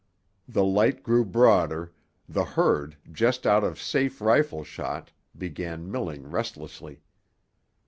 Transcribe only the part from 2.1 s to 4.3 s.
the herd, just out of safe